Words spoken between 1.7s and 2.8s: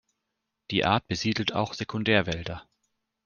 Sekundärwälder.